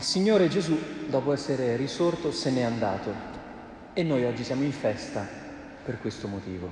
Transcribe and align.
Il 0.00 0.06
Signore 0.06 0.48
Gesù, 0.48 0.78
dopo 1.08 1.30
essere 1.30 1.76
risorto, 1.76 2.32
se 2.32 2.50
n'è 2.50 2.62
andato 2.62 3.12
e 3.92 4.02
noi 4.02 4.24
oggi 4.24 4.44
siamo 4.44 4.62
in 4.62 4.72
festa 4.72 5.28
per 5.84 6.00
questo 6.00 6.26
motivo. 6.26 6.70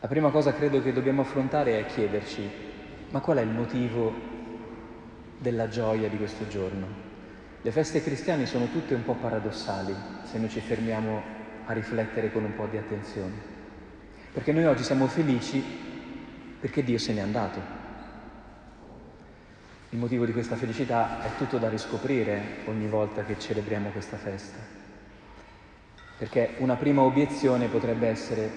La 0.00 0.08
prima 0.08 0.30
cosa 0.30 0.54
credo 0.54 0.80
che 0.82 0.94
dobbiamo 0.94 1.20
affrontare 1.20 1.78
è 1.78 1.84
chiederci, 1.84 2.48
ma 3.10 3.20
qual 3.20 3.36
è 3.36 3.42
il 3.42 3.50
motivo 3.50 4.10
della 5.36 5.68
gioia 5.68 6.08
di 6.08 6.16
questo 6.16 6.48
giorno? 6.48 6.86
Le 7.60 7.70
feste 7.72 8.02
cristiane 8.02 8.46
sono 8.46 8.70
tutte 8.70 8.94
un 8.94 9.04
po' 9.04 9.16
paradossali 9.16 9.94
se 10.22 10.38
noi 10.38 10.48
ci 10.48 10.60
fermiamo 10.60 11.22
a 11.66 11.74
riflettere 11.74 12.32
con 12.32 12.42
un 12.42 12.54
po' 12.54 12.64
di 12.64 12.78
attenzione, 12.78 13.34
perché 14.32 14.52
noi 14.52 14.64
oggi 14.64 14.82
siamo 14.82 15.06
felici 15.08 15.62
perché 16.58 16.82
Dio 16.82 16.96
se 16.96 17.12
n'è 17.12 17.20
andato. 17.20 17.79
Il 19.92 19.98
motivo 19.98 20.24
di 20.24 20.32
questa 20.32 20.54
felicità 20.54 21.20
è 21.24 21.36
tutto 21.36 21.58
da 21.58 21.68
riscoprire 21.68 22.58
ogni 22.66 22.86
volta 22.86 23.24
che 23.24 23.36
celebriamo 23.36 23.88
questa 23.90 24.16
festa. 24.16 24.56
Perché 26.16 26.54
una 26.58 26.76
prima 26.76 27.02
obiezione 27.02 27.66
potrebbe 27.66 28.06
essere, 28.06 28.50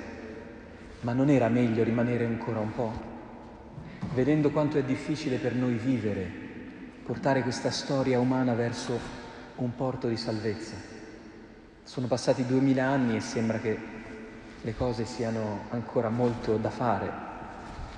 ma 1.02 1.14
non 1.14 1.32
era 1.32 1.48
meglio 1.48 1.84
rimanere 1.84 2.26
ancora 2.26 2.60
un 2.60 2.76
po'? 2.76 2.92
Vedendo 4.14 4.52
quanto 4.52 4.78
è 4.78 4.84
difficile 4.84 5.38
per 5.38 5.56
noi 5.56 5.74
vivere, 5.74 6.30
portare 7.04 7.42
questa 7.42 7.72
storia 7.72 8.20
umana 8.20 8.54
verso 8.54 9.00
un 9.56 9.74
porto 9.76 10.08
di 10.08 10.18
salvezza. 10.18 10.76
Sono 11.82 12.06
passati 12.06 12.46
duemila 12.46 12.86
anni 12.86 13.16
e 13.16 13.22
sembra 13.22 13.58
che 13.58 13.76
le 14.62 14.76
cose 14.76 15.06
siano 15.06 15.62
ancora 15.72 16.10
molto 16.10 16.58
da 16.58 16.70
fare 16.70 17.12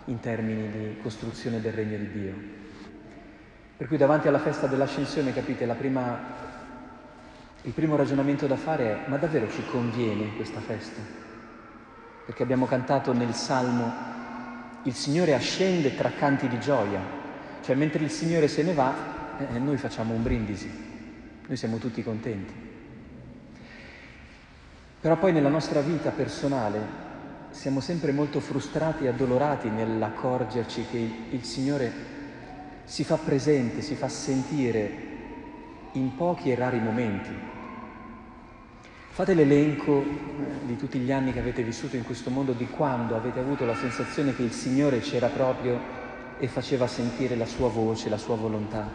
in 0.05 0.21
termini 0.21 0.69
di 0.69 0.97
costruzione 1.01 1.59
del 1.59 1.73
regno 1.73 1.97
di 1.97 2.11
Dio. 2.11 2.54
Per 3.77 3.87
cui 3.87 3.97
davanti 3.97 4.29
alla 4.29 4.39
festa 4.39 4.67
dell'ascensione, 4.67 5.33
capite, 5.33 5.65
prima, 5.73 6.17
il 7.63 7.73
primo 7.73 7.97
ragionamento 7.97 8.47
da 8.47 8.55
fare 8.55 9.05
è 9.05 9.09
ma 9.09 9.17
davvero 9.17 9.49
ci 9.49 9.65
conviene 9.65 10.33
questa 10.35 10.61
festa? 10.61 11.01
Perché 12.25 12.41
abbiamo 12.41 12.65
cantato 12.67 13.11
nel 13.11 13.33
Salmo 13.33 14.13
il 14.83 14.93
Signore 14.93 15.33
ascende 15.33 15.95
tra 15.95 16.11
canti 16.11 16.47
di 16.47 16.59
gioia, 16.59 17.01
cioè 17.63 17.75
mentre 17.75 18.03
il 18.03 18.11
Signore 18.11 18.47
se 18.47 18.63
ne 18.63 18.73
va, 18.73 18.93
eh, 19.39 19.59
noi 19.59 19.77
facciamo 19.77 20.13
un 20.13 20.23
brindisi, 20.23 20.71
noi 21.45 21.57
siamo 21.57 21.77
tutti 21.77 22.01
contenti. 22.01 22.53
Però 25.01 25.17
poi 25.17 25.33
nella 25.33 25.49
nostra 25.49 25.81
vita 25.81 26.11
personale 26.11 27.03
siamo 27.49 27.79
sempre 27.79 28.11
molto 28.11 28.39
frustrati 28.39 29.05
e 29.05 29.09
addolorati 29.09 29.69
nell'accorgerci 29.69 30.85
che 30.89 31.11
il 31.29 31.43
Signore 31.43 32.14
si 32.85 33.03
fa 33.03 33.17
presente, 33.17 33.81
si 33.81 33.95
fa 33.95 34.07
sentire 34.07 35.13
in 35.93 36.15
pochi 36.15 36.51
e 36.51 36.55
rari 36.55 36.79
momenti. 36.79 37.53
Fate 39.09 39.33
l'elenco 39.33 40.03
di 40.65 40.75
tutti 40.75 40.99
gli 40.99 41.11
anni 41.11 41.31
che 41.31 41.39
avete 41.39 41.63
vissuto 41.63 41.95
in 41.95 42.03
questo 42.03 42.29
mondo, 42.29 42.51
di 42.51 42.67
quando 42.67 43.15
avete 43.15 43.39
avuto 43.39 43.65
la 43.65 43.75
sensazione 43.75 44.35
che 44.35 44.43
il 44.43 44.51
Signore 44.51 44.99
c'era 44.99 45.27
proprio 45.27 45.79
e 46.37 46.47
faceva 46.47 46.85
sentire 46.85 47.35
la 47.35 47.45
sua 47.45 47.69
voce, 47.69 48.09
la 48.09 48.17
sua 48.17 48.35
volontà. 48.35 48.87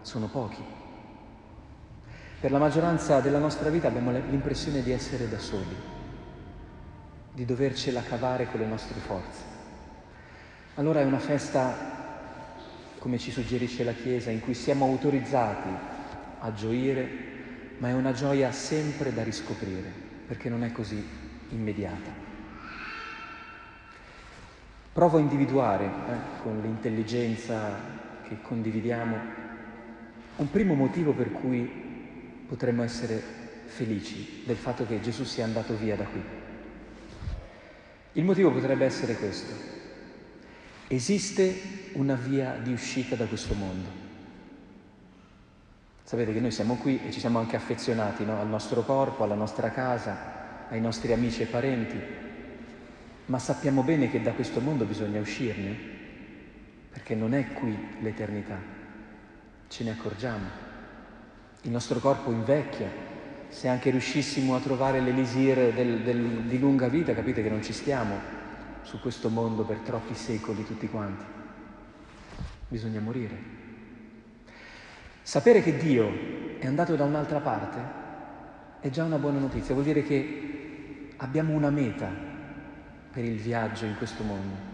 Sono 0.00 0.26
pochi. 0.26 0.62
Per 2.40 2.50
la 2.50 2.58
maggioranza 2.58 3.20
della 3.20 3.38
nostra 3.38 3.70
vita 3.70 3.88
abbiamo 3.88 4.10
l'impressione 4.12 4.82
di 4.82 4.92
essere 4.92 5.28
da 5.28 5.38
soli, 5.38 5.76
di 7.32 7.44
dovercela 7.44 8.02
cavare 8.02 8.46
con 8.50 8.60
le 8.60 8.66
nostre 8.66 8.98
forze. 9.00 9.52
Allora 10.74 11.00
è 11.00 11.04
una 11.04 11.18
festa 11.18 11.93
come 13.04 13.18
ci 13.18 13.30
suggerisce 13.30 13.84
la 13.84 13.92
Chiesa, 13.92 14.30
in 14.30 14.40
cui 14.40 14.54
siamo 14.54 14.86
autorizzati 14.86 15.68
a 16.38 16.54
gioire, 16.54 17.06
ma 17.76 17.90
è 17.90 17.92
una 17.92 18.12
gioia 18.12 18.50
sempre 18.50 19.12
da 19.12 19.22
riscoprire, 19.22 19.92
perché 20.26 20.48
non 20.48 20.64
è 20.64 20.72
così 20.72 21.06
immediata. 21.50 22.10
Provo 24.90 25.18
a 25.18 25.20
individuare, 25.20 25.84
eh, 25.84 26.42
con 26.42 26.62
l'intelligenza 26.62 27.78
che 28.26 28.38
condividiamo, 28.40 29.16
un 30.36 30.50
primo 30.50 30.72
motivo 30.72 31.12
per 31.12 31.30
cui 31.30 31.70
potremmo 32.48 32.82
essere 32.84 33.22
felici 33.66 34.44
del 34.46 34.56
fatto 34.56 34.86
che 34.86 35.02
Gesù 35.02 35.24
sia 35.24 35.44
andato 35.44 35.76
via 35.76 35.96
da 35.96 36.04
qui. 36.04 36.22
Il 38.12 38.24
motivo 38.24 38.50
potrebbe 38.50 38.86
essere 38.86 39.14
questo. 39.16 39.73
Esiste 40.88 41.90
una 41.92 42.14
via 42.14 42.58
di 42.62 42.72
uscita 42.72 43.16
da 43.16 43.24
questo 43.24 43.54
mondo. 43.54 44.02
Sapete 46.02 46.34
che 46.34 46.40
noi 46.40 46.50
siamo 46.50 46.76
qui 46.76 47.00
e 47.06 47.10
ci 47.10 47.20
siamo 47.20 47.38
anche 47.38 47.56
affezionati 47.56 48.26
no? 48.26 48.38
al 48.38 48.48
nostro 48.48 48.82
corpo, 48.82 49.24
alla 49.24 49.34
nostra 49.34 49.70
casa, 49.70 50.68
ai 50.68 50.80
nostri 50.80 51.12
amici 51.14 51.40
e 51.40 51.46
parenti, 51.46 51.98
ma 53.26 53.38
sappiamo 53.38 53.82
bene 53.82 54.10
che 54.10 54.20
da 54.20 54.32
questo 54.32 54.60
mondo 54.60 54.84
bisogna 54.84 55.20
uscirne, 55.20 55.74
perché 56.90 57.14
non 57.14 57.32
è 57.32 57.54
qui 57.54 57.74
l'eternità, 58.02 58.58
ce 59.68 59.84
ne 59.84 59.90
accorgiamo. 59.92 60.46
Il 61.62 61.70
nostro 61.70 61.98
corpo 62.00 62.30
invecchia, 62.30 62.88
se 63.48 63.68
anche 63.68 63.88
riuscissimo 63.88 64.54
a 64.54 64.60
trovare 64.60 65.00
l'elisir 65.00 65.72
del, 65.72 66.02
del, 66.02 66.42
di 66.42 66.58
lunga 66.58 66.88
vita, 66.88 67.14
capite 67.14 67.42
che 67.42 67.48
non 67.48 67.62
ci 67.62 67.72
stiamo, 67.72 68.42
su 68.84 69.00
questo 69.00 69.28
mondo 69.28 69.64
per 69.64 69.78
troppi 69.78 70.14
secoli 70.14 70.64
tutti 70.64 70.88
quanti. 70.88 71.24
Bisogna 72.68 73.00
morire. 73.00 73.52
Sapere 75.22 75.62
che 75.62 75.76
Dio 75.76 76.58
è 76.58 76.66
andato 76.66 76.94
da 76.94 77.04
un'altra 77.04 77.40
parte 77.40 78.02
è 78.80 78.90
già 78.90 79.04
una 79.04 79.16
buona 79.16 79.38
notizia, 79.38 79.72
vuol 79.72 79.86
dire 79.86 80.02
che 80.02 81.12
abbiamo 81.16 81.54
una 81.54 81.70
meta 81.70 82.10
per 83.10 83.24
il 83.24 83.38
viaggio 83.38 83.86
in 83.86 83.96
questo 83.96 84.22
mondo. 84.22 84.72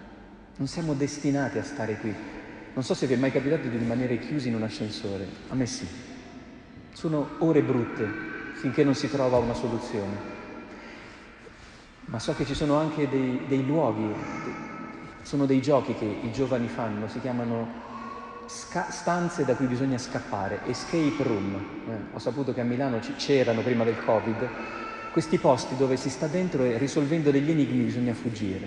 Non 0.57 0.67
siamo 0.67 0.95
destinati 0.95 1.59
a 1.59 1.63
stare 1.63 1.97
qui. 1.97 2.15
Non 2.75 2.83
so 2.83 2.95
se 2.95 3.07
vi 3.07 3.15
è 3.15 3.17
mai 3.17 3.31
capitato 3.31 3.69
di 3.69 3.77
rimanere 3.77 4.19
chiusi 4.19 4.49
in 4.49 4.57
un 4.57 4.65
ascensore. 4.65 5.27
A 5.49 5.55
me 5.55 5.67
sì. 5.67 5.87
Sono 6.93 7.37
ore 7.39 7.63
brutte 7.63 8.09
finché 8.55 8.83
non 8.83 8.95
si 8.95 9.09
trova 9.09 9.39
una 9.39 9.55
soluzione 9.55 10.40
ma 12.11 12.19
so 12.19 12.35
che 12.35 12.45
ci 12.45 12.55
sono 12.55 12.77
anche 12.77 13.09
dei, 13.09 13.47
dei 13.47 13.65
luoghi, 13.65 14.13
sono 15.23 15.47
dei 15.47 15.63
giochi 15.63 15.95
che 15.95 16.05
i 16.05 16.33
giovani 16.33 16.67
fanno, 16.67 17.07
si 17.07 17.21
chiamano 17.21 17.69
sca- 18.47 18.91
stanze 18.91 19.45
da 19.45 19.55
cui 19.55 19.67
bisogna 19.67 19.97
scappare, 19.97 20.61
escape 20.67 21.23
room. 21.23 21.55
Eh, 21.89 21.93
ho 22.13 22.19
saputo 22.19 22.53
che 22.53 22.61
a 22.61 22.65
Milano 22.65 22.99
c'erano 23.17 23.63
prima 23.63 23.85
del 23.85 23.97
Covid 24.05 24.49
questi 25.11 25.39
posti 25.39 25.77
dove 25.77 25.97
si 25.97 26.11
sta 26.11 26.27
dentro 26.27 26.65
e 26.65 26.79
risolvendo 26.79 27.31
degli 27.31 27.51
enigmi 27.51 27.85
bisogna 27.85 28.15
fuggire, 28.15 28.67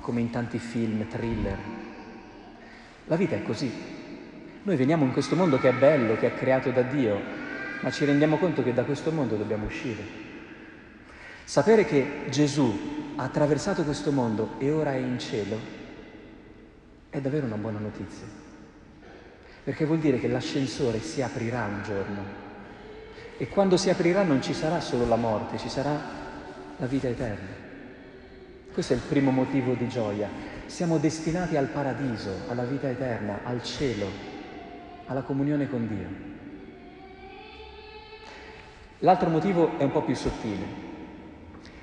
come 0.00 0.20
in 0.20 0.30
tanti 0.30 0.58
film, 0.58 1.06
thriller. 1.08 1.58
La 3.06 3.16
vita 3.16 3.36
è 3.36 3.42
così. 3.42 3.70
Noi 4.62 4.76
veniamo 4.76 5.04
in 5.04 5.12
questo 5.12 5.36
mondo 5.36 5.58
che 5.58 5.70
è 5.70 5.72
bello, 5.74 6.16
che 6.16 6.28
è 6.28 6.34
creato 6.34 6.70
da 6.70 6.82
Dio, 6.82 7.20
ma 7.80 7.90
ci 7.90 8.04
rendiamo 8.06 8.38
conto 8.38 8.62
che 8.62 8.72
da 8.72 8.84
questo 8.84 9.10
mondo 9.10 9.36
dobbiamo 9.36 9.66
uscire. 9.66 10.21
Sapere 11.44 11.84
che 11.84 12.24
Gesù 12.30 13.14
ha 13.16 13.24
attraversato 13.24 13.82
questo 13.82 14.10
mondo 14.10 14.54
e 14.58 14.70
ora 14.70 14.92
è 14.92 14.96
in 14.96 15.18
cielo 15.18 15.80
è 17.10 17.20
davvero 17.20 17.44
una 17.44 17.56
buona 17.56 17.78
notizia, 17.78 18.26
perché 19.64 19.84
vuol 19.84 19.98
dire 19.98 20.18
che 20.18 20.28
l'ascensore 20.28 20.98
si 21.00 21.20
aprirà 21.20 21.66
un 21.66 21.82
giorno 21.82 22.22
e 23.36 23.48
quando 23.48 23.76
si 23.76 23.90
aprirà 23.90 24.22
non 24.22 24.40
ci 24.40 24.54
sarà 24.54 24.80
solo 24.80 25.06
la 25.06 25.16
morte, 25.16 25.58
ci 25.58 25.68
sarà 25.68 26.00
la 26.76 26.86
vita 26.86 27.08
eterna. 27.08 27.60
Questo 28.72 28.94
è 28.94 28.96
il 28.96 29.02
primo 29.02 29.30
motivo 29.30 29.74
di 29.74 29.88
gioia. 29.88 30.28
Siamo 30.64 30.96
destinati 30.96 31.58
al 31.58 31.66
paradiso, 31.66 32.30
alla 32.48 32.64
vita 32.64 32.88
eterna, 32.88 33.40
al 33.42 33.62
cielo, 33.62 34.06
alla 35.06 35.20
comunione 35.20 35.68
con 35.68 35.86
Dio. 35.86 36.30
L'altro 39.00 39.28
motivo 39.28 39.78
è 39.78 39.82
un 39.82 39.92
po' 39.92 40.02
più 40.02 40.14
sottile. 40.14 40.91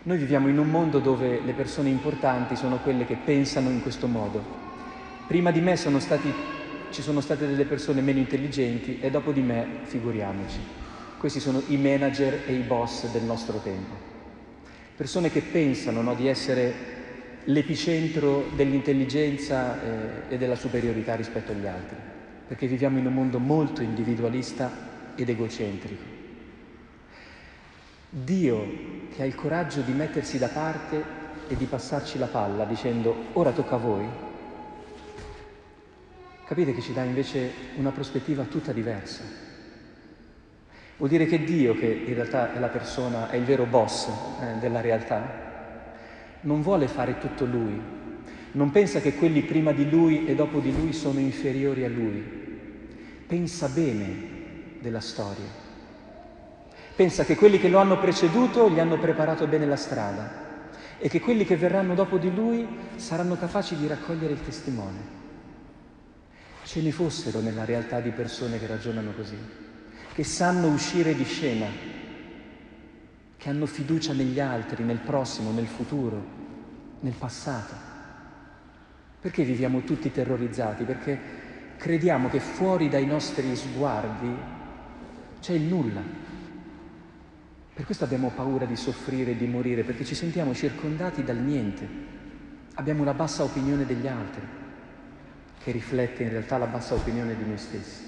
Noi 0.02 0.18
viviamo 0.18 0.48
in 0.48 0.58
un 0.58 0.70
mondo 0.70 1.00
dove 1.00 1.42
le 1.44 1.52
persone 1.52 1.90
importanti 1.90 2.56
sono 2.56 2.78
quelle 2.78 3.06
che 3.06 3.18
pensano 3.18 3.70
in 3.70 3.82
questo 3.82 4.08
modo. 4.08 4.42
Prima 5.28 5.52
di 5.52 5.60
me 5.60 5.76
sono 5.76 6.00
stati, 6.00 6.34
ci 6.90 7.02
sono 7.02 7.20
state 7.20 7.46
delle 7.46 7.66
persone 7.66 8.00
meno 8.00 8.20
intelligenti 8.20 9.00
e 9.02 9.12
dopo 9.12 9.34
di 9.34 9.42
me 9.42 9.80
figuriamoci. 9.84 10.58
Questi 11.18 11.42
sono 11.42 11.62
i 11.68 11.76
manager 11.76 12.44
e 12.48 12.54
i 12.54 12.62
boss 12.62 13.12
del 13.12 13.24
nostro 13.24 13.58
tempo. 13.58 13.94
Persone 14.96 15.30
che 15.30 15.42
pensano 15.42 16.02
no, 16.02 16.16
di 16.16 16.28
essere 16.28 16.74
l'epicentro 17.44 18.46
dell'intelligenza 18.56 19.82
eh, 20.30 20.34
e 20.34 20.38
della 20.38 20.56
superiorità 20.56 21.16
rispetto 21.16 21.52
agli 21.52 21.66
altri, 21.66 21.98
perché 22.48 22.68
viviamo 22.68 23.00
in 23.00 23.06
un 23.06 23.14
mondo 23.14 23.38
molto 23.38 23.82
individualista 23.82 24.72
ed 25.16 25.28
egocentrico. 25.28 26.04
Dio 28.10 28.99
che 29.14 29.22
ha 29.22 29.26
il 29.26 29.36
coraggio 29.36 29.82
di 29.82 29.92
mettersi 29.92 30.38
da 30.38 30.48
parte 30.48 31.04
e 31.48 31.56
di 31.56 31.66
passarci 31.66 32.18
la 32.18 32.28
palla 32.28 32.64
dicendo 32.66 33.16
ora 33.34 33.52
tocca 33.52 33.76
a 33.76 33.80
voi. 33.80 34.08
capite 36.46 36.74
che 36.74 36.82
ci 36.82 36.94
dà 36.94 37.04
invece 37.04 37.52
una 37.76 37.92
prospettiva 37.92 38.44
tutta 38.44 38.72
diversa. 38.72 39.24
Vuol 40.98 41.10
dire 41.10 41.28
che 41.28 41.44
Dio, 41.44 41.76
che 41.76 41.86
in 41.86 42.14
realtà 42.14 42.54
è 42.54 42.60
la 42.60 42.68
persona, 42.68 43.30
è 43.30 43.36
il 43.36 43.44
vero 43.44 43.66
boss 43.66 44.08
eh, 44.08 44.58
della 44.60 44.82
realtà, 44.82 45.48
non 46.42 46.62
vuole 46.62 46.88
fare 46.88 47.20
tutto 47.20 47.46
Lui, 47.46 47.80
non 48.54 48.72
pensa 48.72 49.00
che 49.00 49.14
quelli 49.14 49.44
prima 49.44 49.72
di 49.72 49.90
Lui 49.90 50.26
e 50.26 50.36
dopo 50.36 50.60
di 50.60 50.76
Lui 50.76 50.92
sono 50.92 51.20
inferiori 51.20 51.86
a 51.86 51.90
Lui, 51.90 52.22
pensa 53.28 53.68
bene 53.70 54.78
della 54.80 55.00
storia. 55.00 55.69
Pensa 57.00 57.24
che 57.24 57.38
quelli 57.38 57.60
che 57.60 57.70
lo 57.70 57.80
hanno 57.80 57.98
preceduto 57.98 58.70
gli 58.70 58.78
hanno 58.78 59.00
preparato 59.00 59.48
bene 59.48 59.66
la 59.66 59.78
strada 59.78 60.68
e 60.98 61.08
che 61.08 61.22
quelli 61.22 61.46
che 61.46 61.56
verranno 61.56 61.96
dopo 61.96 62.18
di 62.18 62.30
lui 62.30 62.68
saranno 62.98 63.38
capaci 63.38 63.78
di 63.78 63.88
raccogliere 63.88 64.34
il 64.34 64.44
testimone. 64.44 64.98
Ce 66.66 66.82
ne 66.82 66.92
fossero 66.92 67.40
nella 67.40 67.64
realtà 67.64 68.02
di 68.02 68.10
persone 68.10 68.60
che 68.60 68.68
ragionano 68.68 69.14
così, 69.14 69.38
che 70.12 70.26
sanno 70.26 70.68
uscire 70.68 71.16
di 71.16 71.24
scena, 71.24 71.68
che 73.38 73.50
hanno 73.50 73.66
fiducia 73.66 74.12
negli 74.12 74.42
altri, 74.42 74.84
nel 74.84 75.00
prossimo, 75.00 75.52
nel 75.52 75.68
futuro, 75.68 76.22
nel 77.00 77.16
passato. 77.18 77.76
Perché 79.22 79.46
viviamo 79.46 79.84
tutti 79.86 80.12
terrorizzati? 80.12 80.84
Perché 80.84 81.18
crediamo 81.78 82.28
che 82.28 82.42
fuori 82.42 82.90
dai 82.90 83.06
nostri 83.06 83.56
sguardi 83.56 84.36
c'è 85.40 85.54
il 85.54 85.62
nulla, 85.62 86.28
per 87.80 87.88
questo 87.88 88.04
abbiamo 88.04 88.30
paura 88.36 88.66
di 88.66 88.76
soffrire 88.76 89.32
e 89.32 89.38
di 89.38 89.48
morire, 89.48 89.86
perché 89.86 90.04
ci 90.04 90.14
sentiamo 90.14 90.54
circondati 90.54 91.24
dal 91.24 91.38
niente. 91.38 91.88
Abbiamo 92.74 93.04
una 93.04 93.14
bassa 93.14 93.46
opinione 93.46 93.86
degli 93.86 94.06
altri, 94.06 94.46
che 95.64 95.72
riflette 95.72 96.24
in 96.24 96.30
realtà 96.30 96.58
la 96.58 96.66
bassa 96.66 96.96
opinione 96.96 97.38
di 97.38 97.46
noi 97.46 97.58
stessi. 97.58 98.04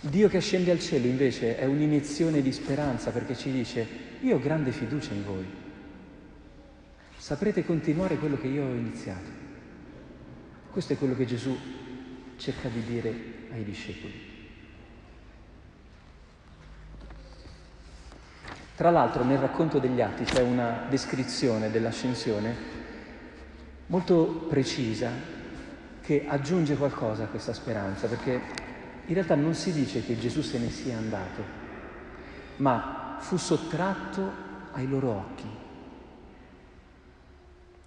Dio 0.00 0.28
che 0.30 0.40
scende 0.40 0.70
al 0.70 0.80
cielo 0.80 1.06
invece 1.06 1.58
è 1.58 1.66
un'iniezione 1.66 2.40
di 2.40 2.50
speranza 2.50 3.10
perché 3.10 3.36
ci 3.36 3.52
dice 3.52 3.86
io 4.22 4.36
ho 4.36 4.40
grande 4.40 4.72
fiducia 4.72 5.12
in 5.12 5.24
voi, 5.26 5.44
saprete 7.18 7.62
continuare 7.62 8.16
quello 8.16 8.38
che 8.38 8.46
io 8.46 8.64
ho 8.64 8.72
iniziato. 8.72 9.28
Questo 10.70 10.94
è 10.94 10.96
quello 10.96 11.14
che 11.14 11.26
Gesù 11.26 11.54
cerca 12.38 12.68
di 12.68 12.82
dire 12.84 13.14
ai 13.50 13.64
discepoli. 13.64 14.25
Tra 18.76 18.90
l'altro 18.90 19.24
nel 19.24 19.38
racconto 19.38 19.78
degli 19.78 20.02
atti 20.02 20.24
c'è 20.24 20.42
una 20.42 20.84
descrizione 20.90 21.70
dell'ascensione 21.70 22.54
molto 23.86 24.46
precisa 24.50 25.10
che 26.02 26.26
aggiunge 26.28 26.76
qualcosa 26.76 27.24
a 27.24 27.28
questa 27.28 27.54
speranza, 27.54 28.06
perché 28.06 28.32
in 29.06 29.14
realtà 29.14 29.34
non 29.34 29.54
si 29.54 29.72
dice 29.72 30.04
che 30.04 30.18
Gesù 30.18 30.42
se 30.42 30.58
ne 30.58 30.68
sia 30.68 30.98
andato, 30.98 31.42
ma 32.56 33.16
fu 33.18 33.38
sottratto 33.38 34.30
ai 34.72 34.86
loro 34.86 35.10
occhi. 35.10 35.48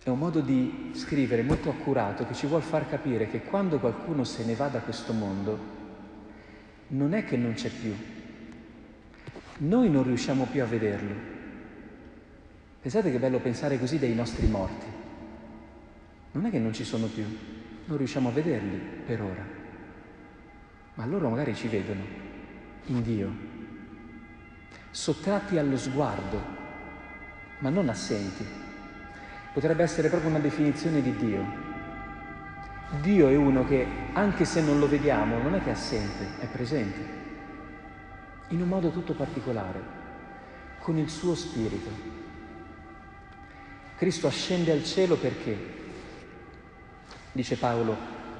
È 0.01 0.09
un 0.09 0.17
modo 0.17 0.39
di 0.39 0.91
scrivere 0.95 1.43
molto 1.43 1.69
accurato 1.69 2.25
che 2.25 2.33
ci 2.33 2.47
vuol 2.47 2.63
far 2.63 2.89
capire 2.89 3.29
che 3.29 3.43
quando 3.43 3.77
qualcuno 3.77 4.23
se 4.23 4.43
ne 4.43 4.55
va 4.55 4.67
da 4.69 4.79
questo 4.79 5.13
mondo, 5.13 5.77
non 6.87 7.13
è 7.13 7.23
che 7.25 7.37
non 7.37 7.53
c'è 7.53 7.69
più, 7.69 7.93
noi 9.59 9.89
non 9.89 10.03
riusciamo 10.03 10.45
più 10.45 10.61
a 10.61 10.65
vederlo. 10.65 11.37
Pensate 12.81 13.11
che 13.11 13.19
bello 13.19 13.39
pensare 13.39 13.77
così 13.77 13.99
dei 13.99 14.15
nostri 14.15 14.47
morti. 14.47 14.85
Non 16.31 16.45
è 16.45 16.49
che 16.49 16.59
non 16.59 16.73
ci 16.73 16.83
sono 16.83 17.07
più, 17.07 17.25
non 17.85 17.97
riusciamo 17.97 18.29
a 18.29 18.31
vederli 18.31 18.79
per 19.05 19.21
ora, 19.21 19.45
ma 20.93 21.05
loro 21.05 21.29
magari 21.29 21.55
ci 21.55 21.67
vedono 21.67 22.01
in 22.85 23.01
Dio, 23.01 23.31
sottratti 24.91 25.57
allo 25.57 25.77
sguardo, 25.77 26.41
ma 27.59 27.69
non 27.69 27.89
assenti. 27.89 28.45
Potrebbe 29.51 29.83
essere 29.83 30.09
proprio 30.09 30.29
una 30.29 30.39
definizione 30.39 31.01
di 31.01 31.15
Dio. 31.15 31.67
Dio 33.01 33.27
è 33.27 33.35
uno 33.35 33.65
che, 33.65 33.85
anche 34.13 34.45
se 34.45 34.61
non 34.61 34.79
lo 34.79 34.87
vediamo, 34.87 35.41
non 35.41 35.55
è 35.55 35.61
che 35.61 35.69
è 35.69 35.73
assente, 35.73 36.25
è 36.39 36.45
presente 36.45 37.19
in 38.49 38.61
un 38.61 38.67
modo 38.67 38.89
tutto 38.89 39.13
particolare, 39.13 39.81
con 40.79 40.97
il 40.97 41.09
suo 41.09 41.35
spirito. 41.35 41.89
Cristo 43.95 44.27
ascende 44.27 44.71
al 44.71 44.83
cielo 44.83 45.17
perché, 45.17 45.57
dice 47.31 47.57
Paolo, 47.57 47.95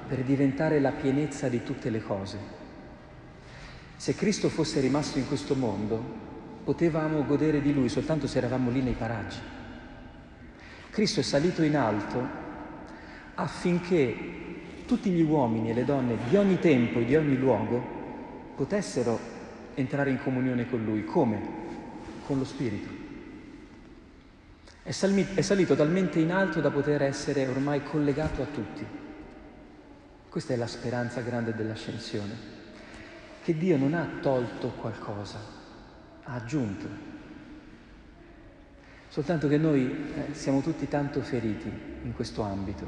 per 0.08 0.22
diventare 0.24 0.80
la 0.80 0.90
pienezza 0.90 1.48
di 1.48 1.62
tutte 1.62 1.90
le 1.90 2.02
cose. 2.02 2.38
Se 3.96 4.14
Cristo 4.14 4.48
fosse 4.48 4.80
rimasto 4.80 5.18
in 5.18 5.28
questo 5.28 5.54
mondo, 5.54 6.02
potevamo 6.64 7.24
godere 7.24 7.60
di 7.60 7.72
Lui 7.72 7.88
soltanto 7.88 8.26
se 8.26 8.38
eravamo 8.38 8.70
lì 8.70 8.80
nei 8.80 8.94
paraggi. 8.94 9.38
Cristo 10.90 11.20
è 11.20 11.22
salito 11.22 11.62
in 11.62 11.76
alto 11.76 12.26
affinché 13.34 14.16
tutti 14.86 15.10
gli 15.10 15.22
uomini 15.22 15.70
e 15.70 15.74
le 15.74 15.84
donne 15.84 16.16
di 16.28 16.36
ogni 16.36 16.58
tempo 16.58 16.98
e 16.98 17.04
di 17.04 17.14
ogni 17.14 17.36
luogo 17.36 17.98
potessero 18.56 19.38
entrare 19.74 20.10
in 20.10 20.22
comunione 20.22 20.68
con 20.68 20.84
Lui. 20.84 21.04
Come? 21.04 21.40
Con 22.26 22.38
lo 22.38 22.44
Spirito. 22.44 22.98
È, 24.82 24.92
salmi, 24.92 25.26
è 25.34 25.40
salito 25.40 25.76
talmente 25.76 26.18
in 26.18 26.32
alto 26.32 26.60
da 26.60 26.70
poter 26.70 27.02
essere 27.02 27.46
ormai 27.46 27.82
collegato 27.82 28.42
a 28.42 28.46
tutti. 28.46 28.84
Questa 30.28 30.52
è 30.52 30.56
la 30.56 30.66
speranza 30.66 31.20
grande 31.20 31.54
dell'ascensione, 31.54 32.34
che 33.42 33.56
Dio 33.56 33.76
non 33.76 33.94
ha 33.94 34.08
tolto 34.20 34.68
qualcosa, 34.70 35.38
ha 36.22 36.34
aggiunto. 36.34 36.86
Soltanto 39.08 39.48
che 39.48 39.58
noi 39.58 40.12
eh, 40.14 40.34
siamo 40.34 40.60
tutti 40.60 40.86
tanto 40.88 41.20
feriti 41.20 41.70
in 42.02 42.14
questo 42.14 42.42
ambito, 42.42 42.86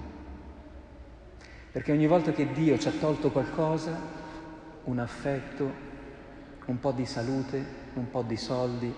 perché 1.73 1.91
ogni 1.91 2.07
volta 2.07 2.33
che 2.33 2.53
Dio 2.53 2.79
ci 2.79 2.89
ha 2.89 2.93
tolto 2.93 3.31
qualcosa, 3.31 3.99
un 4.85 4.99
affetto, 4.99 5.91
un 6.67 6.79
po' 6.79 6.93
di 6.93 7.07
salute, 7.07 7.65
un 7.95 8.11
po' 8.11 8.23
di 8.23 8.37
soldi, 8.37 8.93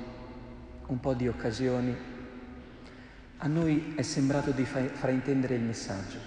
un 0.87 1.01
po' 1.01 1.15
di 1.15 1.29
occasioni. 1.29 1.97
A 3.39 3.47
noi 3.47 3.95
è 3.97 4.03
sembrato 4.03 4.51
di 4.51 4.65
fraintendere 4.65 5.55
il 5.55 5.63
messaggio. 5.63 6.19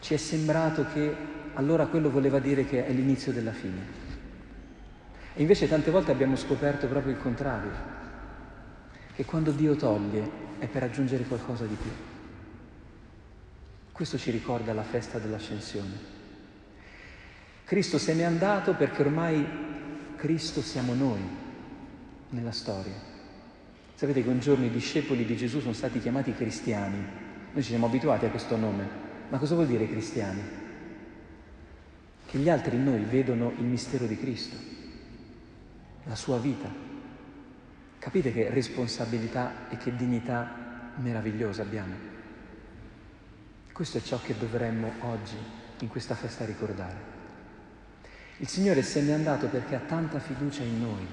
Ci 0.00 0.14
è 0.14 0.16
sembrato 0.16 0.86
che 0.92 1.16
allora 1.54 1.86
quello 1.86 2.10
voleva 2.10 2.38
dire 2.38 2.64
che 2.64 2.86
è 2.86 2.92
l'inizio 2.92 3.32
della 3.32 3.52
fine. 3.52 4.02
E 5.34 5.40
invece 5.40 5.68
tante 5.68 5.90
volte 5.90 6.12
abbiamo 6.12 6.36
scoperto 6.36 6.86
proprio 6.86 7.12
il 7.12 7.20
contrario, 7.20 7.70
che 9.14 9.24
quando 9.24 9.50
Dio 9.50 9.74
toglie 9.74 10.42
è 10.58 10.68
per 10.68 10.84
aggiungere 10.84 11.24
qualcosa 11.24 11.64
di 11.64 11.74
più. 11.74 11.90
Questo 13.90 14.18
ci 14.18 14.30
ricorda 14.30 14.72
la 14.72 14.82
festa 14.82 15.18
dell'ascensione. 15.18 16.22
Cristo 17.64 17.96
se 17.96 18.12
n'è 18.14 18.24
andato 18.24 18.74
perché 18.74 19.00
ormai 19.00 19.46
Cristo 20.16 20.60
siamo 20.60 20.92
noi 20.92 21.20
nella 22.28 22.52
storia. 22.52 23.12
Sapete 23.94 24.22
che 24.22 24.28
un 24.28 24.40
giorno 24.40 24.66
i 24.66 24.70
discepoli 24.70 25.24
di 25.24 25.34
Gesù 25.36 25.60
sono 25.60 25.72
stati 25.72 25.98
chiamati 25.98 26.34
cristiani. 26.34 26.98
Noi 27.52 27.62
ci 27.62 27.70
siamo 27.70 27.86
abituati 27.86 28.26
a 28.26 28.30
questo 28.30 28.56
nome. 28.56 28.86
Ma 29.30 29.38
cosa 29.38 29.54
vuol 29.54 29.66
dire 29.66 29.88
cristiani? 29.88 30.42
Che 32.26 32.38
gli 32.38 32.50
altri 32.50 32.76
in 32.76 32.84
noi 32.84 33.02
vedono 33.04 33.52
il 33.56 33.64
mistero 33.64 34.06
di 34.06 34.18
Cristo, 34.18 34.56
la 36.04 36.16
sua 36.16 36.38
vita. 36.38 36.68
Capite 37.98 38.32
che 38.32 38.50
responsabilità 38.50 39.70
e 39.70 39.78
che 39.78 39.96
dignità 39.96 40.92
meravigliosa 40.96 41.62
abbiamo. 41.62 41.94
Questo 43.72 43.98
è 43.98 44.02
ciò 44.02 44.20
che 44.20 44.36
dovremmo 44.36 44.92
oggi, 45.00 45.36
in 45.80 45.88
questa 45.88 46.14
festa, 46.14 46.44
ricordare. 46.44 47.13
Il 48.44 48.50
Signore 48.50 48.82
se 48.82 49.00
n'è 49.00 49.12
andato 49.12 49.46
perché 49.46 49.74
ha 49.74 49.80
tanta 49.80 50.18
fiducia 50.18 50.62
in 50.62 50.78
noi. 50.78 51.06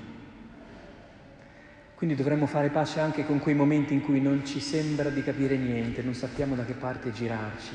Quindi 1.95 2.13
dovremmo 2.13 2.45
fare 2.45 2.67
pace 2.67 2.99
anche 2.99 3.25
con 3.25 3.39
quei 3.39 3.55
momenti 3.55 3.93
in 3.93 4.01
cui 4.01 4.19
non 4.19 4.45
ci 4.45 4.59
sembra 4.59 5.09
di 5.09 5.23
capire 5.23 5.55
niente, 5.55 6.01
non 6.01 6.13
sappiamo 6.13 6.55
da 6.55 6.65
che 6.65 6.73
parte 6.73 7.13
girarci, 7.13 7.71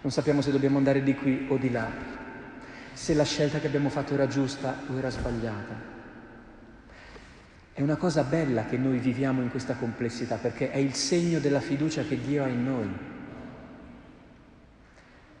non 0.00 0.10
sappiamo 0.10 0.40
se 0.40 0.50
dobbiamo 0.50 0.78
andare 0.78 1.04
di 1.04 1.14
qui 1.14 1.46
o 1.48 1.56
di 1.56 1.70
là, 1.70 1.88
se 2.92 3.14
la 3.14 3.22
scelta 3.22 3.60
che 3.60 3.68
abbiamo 3.68 3.90
fatto 3.90 4.14
era 4.14 4.26
giusta 4.26 4.82
o 4.88 4.98
era 4.98 5.08
sbagliata. 5.08 5.74
È 7.72 7.82
una 7.82 7.94
cosa 7.94 8.24
bella 8.24 8.64
che 8.64 8.76
noi 8.76 8.98
viviamo 8.98 9.40
in 9.40 9.50
questa 9.50 9.74
complessità 9.74 10.34
perché 10.34 10.72
è 10.72 10.78
il 10.78 10.94
segno 10.94 11.38
della 11.38 11.60
fiducia 11.60 12.02
che 12.02 12.20
Dio 12.20 12.42
ha 12.42 12.48
in 12.48 12.64
noi. 12.64 13.09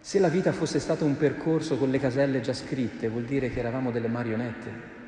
Se 0.00 0.18
la 0.18 0.28
vita 0.28 0.52
fosse 0.52 0.80
stato 0.80 1.04
un 1.04 1.16
percorso 1.16 1.76
con 1.76 1.90
le 1.90 1.98
caselle 1.98 2.40
già 2.40 2.54
scritte, 2.54 3.08
vuol 3.08 3.24
dire 3.24 3.50
che 3.50 3.58
eravamo 3.58 3.90
delle 3.90 4.08
marionette, 4.08 4.98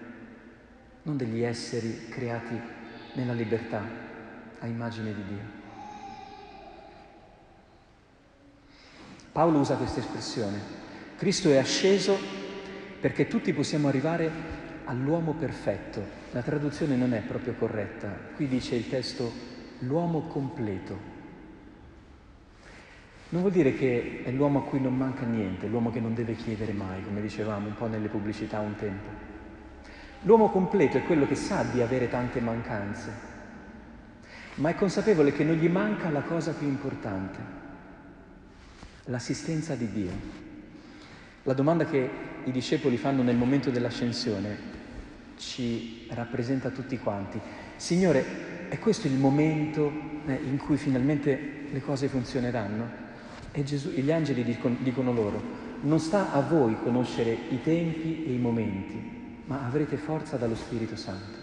non 1.02 1.16
degli 1.16 1.42
esseri 1.42 2.08
creati 2.08 2.61
nella 3.14 3.32
libertà, 3.32 3.82
a 4.58 4.66
immagine 4.66 5.14
di 5.14 5.25
Dio. 5.26 5.61
Paolo 9.32 9.58
usa 9.61 9.76
questa 9.76 10.00
espressione. 10.00 10.58
Cristo 11.16 11.49
è 11.49 11.56
asceso 11.56 12.18
perché 13.00 13.26
tutti 13.26 13.52
possiamo 13.54 13.88
arrivare 13.88 14.30
all'uomo 14.84 15.32
perfetto. 15.32 16.04
La 16.32 16.42
traduzione 16.42 16.96
non 16.96 17.14
è 17.14 17.20
proprio 17.22 17.54
corretta. 17.54 18.08
Qui 18.37 18.46
dice 18.46 18.75
il 18.75 18.88
testo 18.88 19.32
l'uomo 19.80 20.26
completo. 20.26 21.12
Non 23.32 23.40
vuol 23.40 23.52
dire 23.54 23.72
che 23.72 24.20
è 24.24 24.30
l'uomo 24.30 24.58
a 24.58 24.62
cui 24.64 24.78
non 24.78 24.94
manca 24.94 25.24
niente, 25.24 25.66
l'uomo 25.66 25.90
che 25.90 26.00
non 26.00 26.12
deve 26.12 26.34
chiedere 26.34 26.74
mai, 26.74 27.02
come 27.02 27.22
dicevamo 27.22 27.66
un 27.66 27.74
po' 27.74 27.86
nelle 27.86 28.08
pubblicità 28.08 28.60
un 28.60 28.76
tempo. 28.76 29.08
L'uomo 30.24 30.50
completo 30.50 30.98
è 30.98 31.02
quello 31.04 31.26
che 31.26 31.34
sa 31.34 31.62
di 31.62 31.80
avere 31.80 32.10
tante 32.10 32.40
mancanze, 32.42 33.10
ma 34.56 34.68
è 34.68 34.74
consapevole 34.74 35.32
che 35.32 35.44
non 35.44 35.54
gli 35.54 35.68
manca 35.68 36.10
la 36.10 36.20
cosa 36.20 36.52
più 36.52 36.68
importante, 36.68 37.38
l'assistenza 39.04 39.74
di 39.76 39.90
Dio. 39.90 40.10
La 41.44 41.54
domanda 41.54 41.86
che 41.86 42.10
i 42.44 42.50
discepoli 42.50 42.98
fanno 42.98 43.22
nel 43.22 43.36
momento 43.36 43.70
dell'ascensione 43.70 44.58
ci 45.38 46.06
rappresenta 46.10 46.68
tutti 46.68 46.98
quanti. 46.98 47.40
Signore, 47.76 48.68
è 48.68 48.78
questo 48.78 49.06
il 49.06 49.14
momento 49.14 49.90
eh, 50.26 50.34
in 50.34 50.58
cui 50.58 50.76
finalmente 50.76 51.68
le 51.72 51.80
cose 51.80 52.08
funzioneranno? 52.08 53.01
E, 53.52 53.64
Gesù, 53.64 53.90
gli 53.90 54.11
angeli 54.11 54.42
dicono, 54.44 54.76
dicono 54.80 55.12
loro, 55.12 55.40
non 55.82 56.00
sta 56.00 56.32
a 56.32 56.40
voi 56.40 56.76
conoscere 56.82 57.37
i 57.50 57.61
tempi 57.62 58.25
e 58.26 58.32
i 58.32 58.38
momenti, 58.38 59.42
ma 59.44 59.66
avrete 59.66 59.97
forza 59.97 60.37
dallo 60.37 60.54
Spirito 60.54 60.97
Santo. 60.97 61.38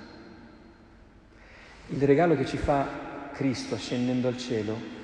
Il 1.90 2.02
regalo 2.02 2.36
che 2.36 2.46
ci 2.46 2.58
fa 2.58 3.30
Cristo 3.34 3.78
scendendo 3.78 4.28
al 4.28 4.38
cielo 4.38 4.98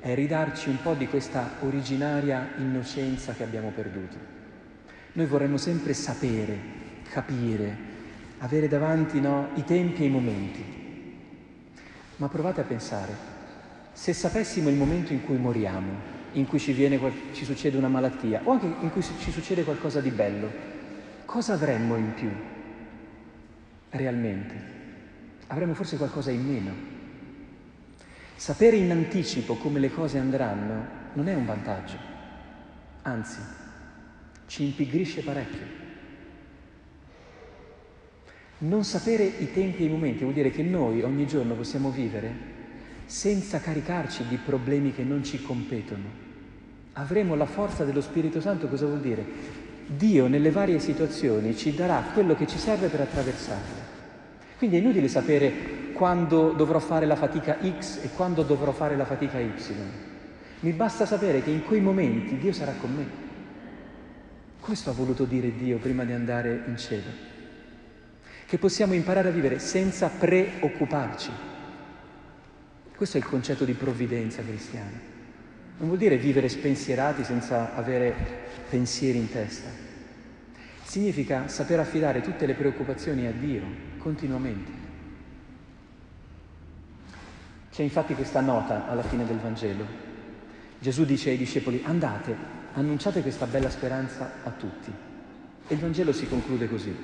è 0.00 0.14
ridarci 0.14 0.68
un 0.68 0.78
po' 0.82 0.94
di 0.94 1.06
questa 1.06 1.56
originaria 1.60 2.52
innocenza 2.58 3.32
che 3.32 3.42
abbiamo 3.42 3.70
perduto. 3.70 4.16
Noi 5.12 5.26
vorremmo 5.26 5.56
sempre 5.56 5.92
sapere, 5.92 6.58
capire, 7.10 7.76
avere 8.38 8.68
davanti 8.68 9.20
no, 9.20 9.48
i 9.54 9.64
tempi 9.64 10.02
e 10.02 10.06
i 10.06 10.10
momenti. 10.10 10.64
Ma 12.16 12.28
provate 12.28 12.60
a 12.60 12.64
pensare, 12.64 13.12
se 13.92 14.12
sapessimo 14.12 14.68
il 14.68 14.76
momento 14.76 15.12
in 15.12 15.24
cui 15.24 15.36
moriamo, 15.36 16.18
in 16.32 16.46
cui 16.46 16.58
ci, 16.58 16.72
viene, 16.72 16.98
ci 17.32 17.44
succede 17.44 17.76
una 17.76 17.88
malattia 17.88 18.42
o 18.44 18.52
anche 18.52 18.66
in 18.66 18.90
cui 18.90 19.02
ci 19.02 19.30
succede 19.30 19.64
qualcosa 19.64 20.00
di 20.00 20.10
bello, 20.10 20.50
cosa 21.24 21.54
avremmo 21.54 21.96
in 21.96 22.14
più 22.14 22.30
realmente? 23.90 24.78
Avremmo 25.48 25.74
forse 25.74 25.96
qualcosa 25.96 26.30
in 26.30 26.46
meno. 26.46 26.72
Sapere 28.36 28.76
in 28.76 28.90
anticipo 28.90 29.56
come 29.56 29.80
le 29.80 29.90
cose 29.90 30.18
andranno 30.18 30.98
non 31.14 31.28
è 31.28 31.34
un 31.34 31.44
vantaggio, 31.44 31.96
anzi 33.02 33.40
ci 34.46 34.64
impigrisce 34.64 35.22
parecchio. 35.22 35.78
Non 38.58 38.84
sapere 38.84 39.24
i 39.24 39.52
tempi 39.52 39.82
e 39.82 39.86
i 39.86 39.90
momenti 39.90 40.22
vuol 40.22 40.34
dire 40.34 40.50
che 40.50 40.62
noi 40.62 41.02
ogni 41.02 41.26
giorno 41.26 41.54
possiamo 41.54 41.90
vivere 41.90 42.49
senza 43.10 43.58
caricarci 43.58 44.24
di 44.28 44.36
problemi 44.36 44.94
che 44.94 45.02
non 45.02 45.24
ci 45.24 45.42
competono. 45.42 46.28
Avremo 46.92 47.34
la 47.34 47.44
forza 47.44 47.84
dello 47.84 48.00
Spirito 48.00 48.40
Santo, 48.40 48.68
cosa 48.68 48.86
vuol 48.86 49.00
dire? 49.00 49.24
Dio 49.84 50.28
nelle 50.28 50.52
varie 50.52 50.78
situazioni 50.78 51.56
ci 51.56 51.74
darà 51.74 52.04
quello 52.14 52.36
che 52.36 52.46
ci 52.46 52.56
serve 52.56 52.86
per 52.86 53.00
attraversarle. 53.00 53.88
Quindi 54.58 54.76
è 54.76 54.78
inutile 54.78 55.08
sapere 55.08 55.92
quando 55.92 56.52
dovrò 56.52 56.78
fare 56.78 57.04
la 57.04 57.16
fatica 57.16 57.58
X 57.60 58.04
e 58.04 58.10
quando 58.14 58.44
dovrò 58.44 58.70
fare 58.70 58.96
la 58.96 59.04
fatica 59.04 59.40
Y. 59.40 59.52
Mi 60.60 60.70
basta 60.70 61.04
sapere 61.04 61.42
che 61.42 61.50
in 61.50 61.64
quei 61.64 61.80
momenti 61.80 62.38
Dio 62.38 62.52
sarà 62.52 62.74
con 62.80 62.94
me. 62.94 63.06
Questo 64.60 64.90
ha 64.90 64.92
voluto 64.92 65.24
dire 65.24 65.56
Dio 65.56 65.78
prima 65.78 66.04
di 66.04 66.12
andare 66.12 66.62
in 66.64 66.76
cielo. 66.76 67.10
Che 68.46 68.58
possiamo 68.58 68.94
imparare 68.94 69.30
a 69.30 69.32
vivere 69.32 69.58
senza 69.58 70.08
preoccuparci. 70.08 71.49
Questo 73.00 73.16
è 73.16 73.20
il 73.20 73.26
concetto 73.26 73.64
di 73.64 73.72
provvidenza 73.72 74.42
cristiana. 74.42 75.00
Non 75.78 75.86
vuol 75.88 75.96
dire 75.96 76.18
vivere 76.18 76.50
spensierati 76.50 77.24
senza 77.24 77.74
avere 77.74 78.14
pensieri 78.68 79.16
in 79.16 79.30
testa. 79.30 79.70
Significa 80.82 81.48
saper 81.48 81.78
affidare 81.78 82.20
tutte 82.20 82.44
le 82.44 82.52
preoccupazioni 82.52 83.26
a 83.26 83.32
Dio 83.32 83.62
continuamente. 83.96 84.70
C'è 87.72 87.82
infatti 87.82 88.12
questa 88.12 88.42
nota 88.42 88.86
alla 88.86 89.02
fine 89.02 89.24
del 89.24 89.38
Vangelo. 89.38 89.86
Gesù 90.78 91.06
dice 91.06 91.30
ai 91.30 91.38
discepoli, 91.38 91.80
andate, 91.82 92.36
annunciate 92.74 93.22
questa 93.22 93.46
bella 93.46 93.70
speranza 93.70 94.30
a 94.44 94.50
tutti. 94.50 94.92
E 95.68 95.72
il 95.72 95.80
Vangelo 95.80 96.12
si 96.12 96.28
conclude 96.28 96.68
così. 96.68 96.94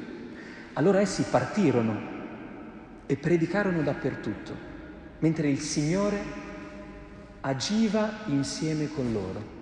Allora 0.74 1.00
essi 1.00 1.22
partirono 1.22 1.98
e 3.06 3.16
predicarono 3.16 3.80
dappertutto 3.80 4.74
mentre 5.18 5.48
il 5.48 5.60
Signore 5.60 6.44
agiva 7.40 8.24
insieme 8.26 8.88
con 8.92 9.12
loro. 9.12 9.54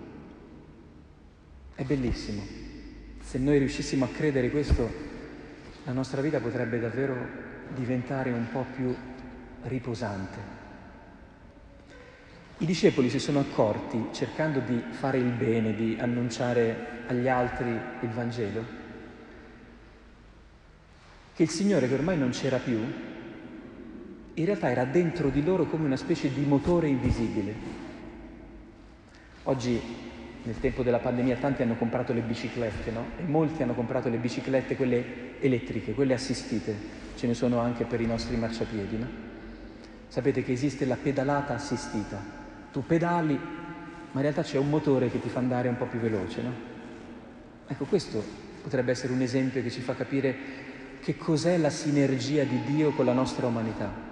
È 1.74 1.82
bellissimo. 1.82 2.42
Se 3.20 3.38
noi 3.38 3.58
riuscissimo 3.58 4.04
a 4.04 4.08
credere 4.08 4.50
questo, 4.50 4.90
la 5.84 5.92
nostra 5.92 6.20
vita 6.20 6.40
potrebbe 6.40 6.78
davvero 6.78 7.14
diventare 7.74 8.30
un 8.30 8.46
po' 8.50 8.64
più 8.74 8.94
riposante. 9.62 10.62
I 12.58 12.66
discepoli 12.66 13.10
si 13.10 13.18
sono 13.18 13.40
accorti, 13.40 14.08
cercando 14.12 14.60
di 14.60 14.82
fare 14.90 15.18
il 15.18 15.32
bene, 15.32 15.74
di 15.74 15.96
annunciare 15.98 17.02
agli 17.06 17.28
altri 17.28 17.68
il 18.00 18.08
Vangelo, 18.10 18.64
che 21.34 21.42
il 21.42 21.50
Signore 21.50 21.88
che 21.88 21.94
ormai 21.94 22.16
non 22.16 22.30
c'era 22.30 22.58
più, 22.58 22.80
in 24.34 24.44
realtà 24.44 24.70
era 24.70 24.84
dentro 24.84 25.28
di 25.28 25.44
loro 25.44 25.64
come 25.66 25.84
una 25.84 25.96
specie 25.96 26.32
di 26.32 26.44
motore 26.44 26.88
invisibile. 26.88 27.54
Oggi, 29.44 29.80
nel 30.42 30.58
tempo 30.58 30.82
della 30.82 30.98
pandemia, 30.98 31.36
tanti 31.36 31.62
hanno 31.62 31.76
comprato 31.76 32.12
le 32.12 32.20
biciclette, 32.20 32.90
no? 32.90 33.06
E 33.18 33.22
molti 33.22 33.62
hanno 33.62 33.74
comprato 33.74 34.08
le 34.08 34.16
biciclette, 34.16 34.74
quelle 34.74 35.40
elettriche, 35.40 35.94
quelle 35.94 36.14
assistite. 36.14 37.02
Ce 37.14 37.26
ne 37.26 37.34
sono 37.34 37.58
anche 37.58 37.84
per 37.84 38.00
i 38.00 38.06
nostri 38.06 38.36
marciapiedi, 38.36 38.98
no? 38.98 39.06
Sapete 40.08 40.42
che 40.42 40.52
esiste 40.52 40.84
la 40.84 40.96
pedalata 40.96 41.54
assistita. 41.54 42.20
Tu 42.72 42.84
pedali, 42.84 43.34
ma 43.34 44.20
in 44.20 44.22
realtà 44.22 44.42
c'è 44.42 44.58
un 44.58 44.68
motore 44.68 45.10
che 45.10 45.20
ti 45.20 45.28
fa 45.28 45.38
andare 45.38 45.68
un 45.68 45.76
po' 45.76 45.86
più 45.86 46.00
veloce, 46.00 46.42
no? 46.42 46.52
Ecco, 47.66 47.84
questo 47.84 48.22
potrebbe 48.62 48.90
essere 48.90 49.12
un 49.12 49.20
esempio 49.20 49.62
che 49.62 49.70
ci 49.70 49.80
fa 49.80 49.94
capire 49.94 50.36
che 51.00 51.16
cos'è 51.16 51.56
la 51.58 51.70
sinergia 51.70 52.44
di 52.44 52.60
Dio 52.64 52.90
con 52.92 53.04
la 53.04 53.12
nostra 53.12 53.46
umanità. 53.46 54.03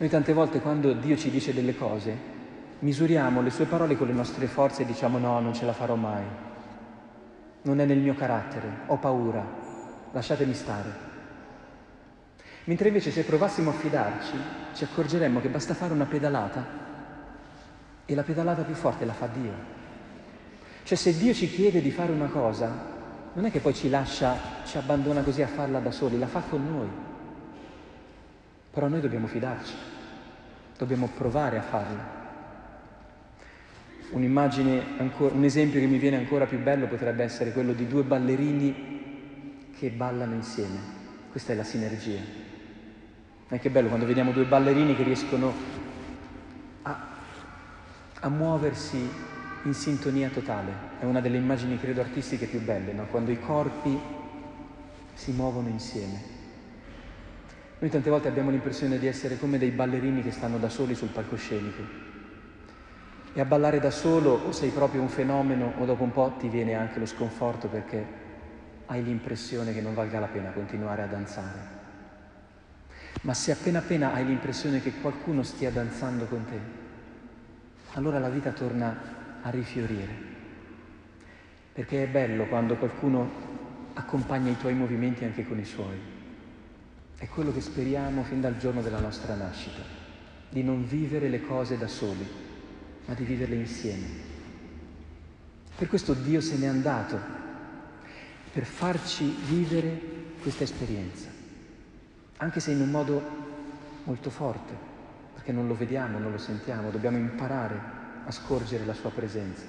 Noi 0.00 0.08
tante 0.08 0.32
volte 0.32 0.60
quando 0.60 0.94
Dio 0.94 1.14
ci 1.14 1.28
dice 1.28 1.52
delle 1.52 1.76
cose, 1.76 2.16
misuriamo 2.78 3.42
le 3.42 3.50
sue 3.50 3.66
parole 3.66 3.98
con 3.98 4.06
le 4.06 4.14
nostre 4.14 4.46
forze 4.46 4.80
e 4.80 4.86
diciamo 4.86 5.18
no, 5.18 5.38
non 5.40 5.52
ce 5.52 5.66
la 5.66 5.74
farò 5.74 5.94
mai. 5.94 6.24
Non 7.64 7.80
è 7.80 7.84
nel 7.84 7.98
mio 7.98 8.14
carattere, 8.14 8.66
ho 8.86 8.96
paura, 8.96 9.44
lasciatemi 10.10 10.54
stare. 10.54 10.88
Mentre 12.64 12.88
invece 12.88 13.10
se 13.10 13.24
provassimo 13.24 13.68
a 13.68 13.74
fidarci, 13.74 14.32
ci 14.72 14.84
accorgeremmo 14.84 15.38
che 15.38 15.50
basta 15.50 15.74
fare 15.74 15.92
una 15.92 16.06
pedalata 16.06 16.64
e 18.06 18.14
la 18.14 18.22
pedalata 18.22 18.62
più 18.62 18.74
forte 18.74 19.04
la 19.04 19.12
fa 19.12 19.26
Dio. 19.26 19.52
Cioè 20.82 20.96
se 20.96 21.14
Dio 21.14 21.34
ci 21.34 21.46
chiede 21.50 21.82
di 21.82 21.90
fare 21.90 22.10
una 22.10 22.28
cosa, 22.28 22.72
non 23.34 23.44
è 23.44 23.50
che 23.50 23.60
poi 23.60 23.74
ci 23.74 23.90
lascia, 23.90 24.34
ci 24.64 24.78
abbandona 24.78 25.20
così 25.20 25.42
a 25.42 25.46
farla 25.46 25.78
da 25.78 25.90
soli, 25.90 26.18
la 26.18 26.26
fa 26.26 26.40
con 26.48 26.66
noi. 26.66 27.08
Però 28.70 28.86
noi 28.86 29.00
dobbiamo 29.00 29.26
fidarci, 29.26 29.74
dobbiamo 30.78 31.08
provare 31.08 31.58
a 31.58 31.62
farlo. 31.62 32.18
Un'immagine, 34.10 34.82
un 35.16 35.44
esempio 35.44 35.80
che 35.80 35.86
mi 35.86 35.98
viene 35.98 36.16
ancora 36.16 36.46
più 36.46 36.58
bello 36.60 36.86
potrebbe 36.86 37.24
essere 37.24 37.52
quello 37.52 37.72
di 37.72 37.86
due 37.86 38.02
ballerini 38.02 39.70
che 39.76 39.90
ballano 39.90 40.34
insieme. 40.34 40.78
Questa 41.30 41.52
è 41.52 41.56
la 41.56 41.64
sinergia. 41.64 42.20
E 43.48 43.58
che 43.58 43.70
bello 43.70 43.88
quando 43.88 44.06
vediamo 44.06 44.30
due 44.30 44.44
ballerini 44.44 44.94
che 44.94 45.02
riescono 45.02 45.52
a, 46.82 47.06
a 48.20 48.28
muoversi 48.28 49.08
in 49.64 49.74
sintonia 49.74 50.28
totale. 50.28 50.72
È 51.00 51.04
una 51.04 51.20
delle 51.20 51.36
immagini, 51.36 51.78
credo, 51.78 52.00
artistiche 52.00 52.46
più 52.46 52.60
belle, 52.60 52.92
no? 52.92 53.06
quando 53.06 53.30
i 53.30 53.40
corpi 53.40 53.98
si 55.14 55.32
muovono 55.32 55.68
insieme. 55.68 56.38
Noi 57.80 57.88
tante 57.88 58.10
volte 58.10 58.28
abbiamo 58.28 58.50
l'impressione 58.50 58.98
di 58.98 59.06
essere 59.06 59.38
come 59.38 59.56
dei 59.56 59.70
ballerini 59.70 60.22
che 60.22 60.32
stanno 60.32 60.58
da 60.58 60.68
soli 60.68 60.94
sul 60.94 61.08
palcoscenico. 61.08 61.82
E 63.32 63.40
a 63.40 63.46
ballare 63.46 63.80
da 63.80 63.90
solo 63.90 64.32
o 64.32 64.52
sei 64.52 64.68
proprio 64.68 65.00
un 65.00 65.08
fenomeno 65.08 65.72
o 65.78 65.86
dopo 65.86 66.02
un 66.02 66.12
po' 66.12 66.36
ti 66.38 66.48
viene 66.48 66.74
anche 66.74 66.98
lo 66.98 67.06
sconforto 67.06 67.68
perché 67.68 68.04
hai 68.84 69.02
l'impressione 69.02 69.72
che 69.72 69.80
non 69.80 69.94
valga 69.94 70.18
la 70.18 70.26
pena 70.26 70.50
continuare 70.50 71.00
a 71.00 71.06
danzare. 71.06 71.58
Ma 73.22 73.32
se 73.32 73.52
appena 73.52 73.78
appena 73.78 74.12
hai 74.12 74.26
l'impressione 74.26 74.82
che 74.82 75.00
qualcuno 75.00 75.42
stia 75.42 75.70
danzando 75.70 76.26
con 76.26 76.44
te, 76.44 76.58
allora 77.94 78.18
la 78.18 78.28
vita 78.28 78.50
torna 78.50 78.94
a 79.40 79.48
rifiorire. 79.48 80.28
Perché 81.72 82.02
è 82.02 82.08
bello 82.08 82.44
quando 82.44 82.76
qualcuno 82.76 83.30
accompagna 83.94 84.50
i 84.50 84.58
tuoi 84.58 84.74
movimenti 84.74 85.24
anche 85.24 85.46
con 85.46 85.58
i 85.58 85.64
suoi. 85.64 86.19
È 87.20 87.28
quello 87.28 87.52
che 87.52 87.60
speriamo 87.60 88.22
fin 88.22 88.40
dal 88.40 88.56
giorno 88.56 88.80
della 88.80 88.98
nostra 88.98 89.34
nascita, 89.34 89.82
di 90.48 90.62
non 90.62 90.86
vivere 90.86 91.28
le 91.28 91.42
cose 91.42 91.76
da 91.76 91.86
soli, 91.86 92.26
ma 93.04 93.12
di 93.12 93.24
viverle 93.24 93.56
insieme. 93.56 94.06
Per 95.76 95.86
questo 95.86 96.14
Dio 96.14 96.40
se 96.40 96.56
n'è 96.56 96.66
andato, 96.66 97.20
per 98.50 98.64
farci 98.64 99.36
vivere 99.46 100.00
questa 100.40 100.64
esperienza, 100.64 101.28
anche 102.38 102.58
se 102.58 102.70
in 102.70 102.80
un 102.80 102.90
modo 102.90 103.22
molto 104.04 104.30
forte, 104.30 104.72
perché 105.34 105.52
non 105.52 105.68
lo 105.68 105.74
vediamo, 105.74 106.18
non 106.18 106.32
lo 106.32 106.38
sentiamo, 106.38 106.88
dobbiamo 106.88 107.18
imparare 107.18 107.78
a 108.24 108.30
scorgere 108.30 108.86
la 108.86 108.94
sua 108.94 109.10
presenza. 109.10 109.66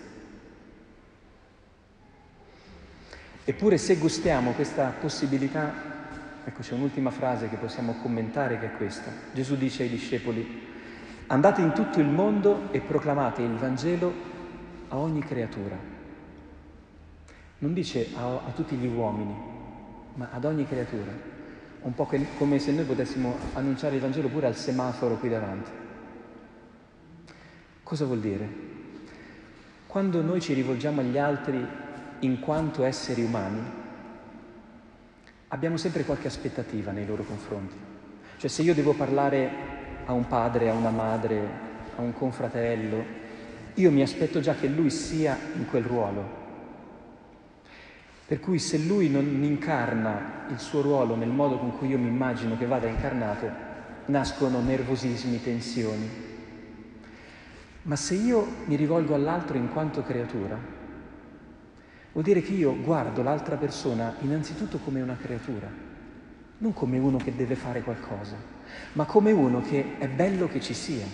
Eppure 3.43 3.77
se 3.77 3.98
gustiamo 3.98 4.53
questa 4.53 4.88
possibilità, 5.01 6.00
ecco 6.43 6.62
c'è 6.62 6.74
un'ultima 6.74 7.12
frase 7.12 7.50
che 7.50 7.55
possiamo 7.55 7.95
commentare 8.01 8.60
che 8.60 8.74
è 8.74 8.77
questa. 8.77 9.12
Gesù 9.33 9.55
dice 9.55 9.83
ai 9.83 9.89
discepoli, 9.89 10.67
andate 11.27 11.62
in 11.62 11.74
tutto 11.74 12.00
il 12.00 12.07
mondo 12.07 12.71
e 12.71 12.79
proclamate 12.79 13.41
il 13.41 13.55
Vangelo 13.55 14.13
a 14.89 14.98
ogni 14.98 15.21
creatura. 15.21 15.77
Non 17.60 17.74
dice 17.74 18.10
a, 18.15 18.41
a 18.45 18.51
tutti 18.55 18.75
gli 18.75 18.88
uomini, 18.88 19.36
ma 20.15 20.29
ad 20.31 20.45
ogni 20.45 20.65
creatura 20.65 21.31
un 21.81 21.95
po' 21.95 22.07
come 22.38 22.60
se 22.60 22.71
noi 22.71 22.86
potessimo 22.86 23.36
annunciare 23.53 23.95
il 23.95 24.01
Vangelo 24.01 24.27
pure 24.27 24.48
al 24.48 24.55
semaforo 24.55 25.15
qui 25.15 25.29
davanti. 25.29 25.71
Cosa 27.81 28.05
vuol 28.05 28.19
dire? 28.19 28.69
Quando 29.88 30.21
noi 30.21 30.39
ci 30.39 30.53
rivolgiamo 30.53 31.01
agli 31.01 31.17
altri 31.17 31.65
in 32.19 32.39
quanto 32.39 32.83
esseri 32.83 33.24
umani, 33.24 33.79
abbiamo 35.53 35.75
sempre 35.75 36.05
qualche 36.05 36.27
aspettativa 36.27 36.91
nei 36.91 37.05
loro 37.05 37.24
confronti. 37.24 37.75
Cioè 38.38 38.50
se 38.50 38.62
io 38.62 38.74
devo 38.74 38.93
parlare 38.93 39.50
a 40.05 40.13
un 40.13 40.27
padre, 40.27 40.70
a 40.70 40.74
una 40.74 40.89
madre, 40.89 41.39
a 41.96 42.01
un 42.01 42.13
confratello, 42.13 43.20
io 43.75 43.91
mi 43.91 44.01
aspetto 44.01 44.39
già 44.39 44.55
che 44.55 44.67
lui 44.67 44.89
sia 44.89 45.38
in 45.55 45.65
quel 45.67 45.84
ruolo, 45.84 46.39
per 48.25 48.39
cui 48.39 48.60
se 48.60 48.77
lui 48.77 49.10
non 49.10 49.25
incarna 49.43 50.46
il 50.50 50.60
suo 50.60 50.81
ruolo 50.81 51.15
nel 51.15 51.29
modo 51.29 51.58
con 51.58 51.77
cui 51.77 51.89
io 51.89 51.98
mi 51.98 52.08
immagino 52.08 52.58
che 52.58 52.65
vada 52.65 52.88
incarnato, 52.88 53.50
nascono 54.05 54.62
nervosismi, 54.62 55.43
tensioni. 55.43 56.10
Ma 57.84 57.96
se 57.98 58.13
io 58.15 58.48
mi 58.65 58.75
rivolgo 58.75 59.15
all'altro 59.15 59.58
in 59.58 59.70
quanto 59.72 60.01
creatura, 60.01 60.58
vuol 62.12 62.24
dire 62.24 62.41
che 62.41 62.53
io 62.53 62.75
guardo 62.82 63.24
l'altra 63.24 63.56
persona 63.56 64.15
innanzitutto 64.22 64.77
come 64.80 65.01
una 65.01 65.15
creatura, 65.15 65.70
non 66.58 66.74
come 66.74 66.98
uno 66.98 67.18
che 67.18 67.36
deve 67.36 67.56
fare 67.56 67.82
qualcosa, 67.82 68.36
ma 68.94 69.06
come 69.06 69.32
uno 69.32 69.62
che 69.62 69.98
è 69.98 70.08
bello 70.08 70.48
che 70.48 70.60
ci 70.60 70.74
sia. 70.74 71.06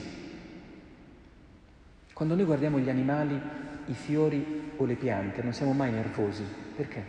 Quando 2.14 2.36
noi 2.36 2.46
guardiamo 2.46 2.80
gli 2.80 2.90
animali, 2.90 3.40
i 3.86 3.94
fiori 3.94 4.72
o 4.76 4.86
le 4.86 4.96
piante, 4.96 5.42
non 5.44 5.54
siamo 5.54 5.74
mai 5.74 5.92
nervosi. 5.92 6.44
Perché? 6.76 7.04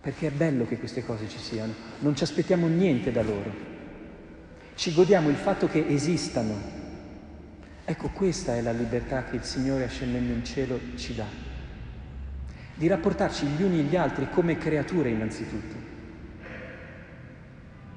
Perché 0.00 0.28
è 0.28 0.30
bello 0.30 0.66
che 0.66 0.78
queste 0.78 1.04
cose 1.04 1.28
ci 1.28 1.38
siano, 1.38 1.74
non 1.98 2.14
ci 2.14 2.22
aspettiamo 2.22 2.68
niente 2.68 3.12
da 3.12 3.22
loro. 3.22 3.68
Ci 4.74 4.94
godiamo 4.94 5.28
il 5.28 5.36
fatto 5.36 5.66
che 5.66 5.84
esistano. 5.88 6.78
Ecco, 7.84 8.08
questa 8.10 8.54
è 8.54 8.62
la 8.62 8.72
libertà 8.72 9.24
che 9.24 9.36
il 9.36 9.42
Signore 9.44 9.84
ascendendo 9.84 10.32
in 10.32 10.44
cielo 10.44 10.78
ci 10.94 11.14
dà. 11.14 11.49
Di 12.80 12.86
rapportarci 12.86 13.44
gli 13.44 13.62
uni 13.62 13.80
agli 13.80 13.94
altri 13.94 14.30
come 14.30 14.56
creature 14.56 15.10
innanzitutto. 15.10 15.74